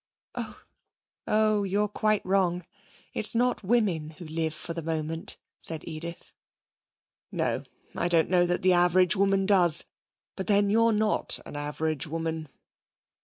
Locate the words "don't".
8.07-8.31